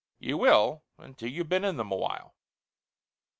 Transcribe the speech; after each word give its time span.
You 0.17 0.35
will, 0.39 0.83
until 0.97 1.29
you've 1.29 1.47
been 1.49 1.63
in 1.63 1.77
them 1.77 1.91
a 1.91 1.95
while." 1.95 2.33